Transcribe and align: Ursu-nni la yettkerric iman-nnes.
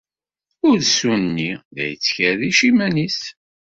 Ursu-nni 0.69 1.51
la 1.75 1.83
yettkerric 1.91 2.59
iman-nnes. 2.69 3.19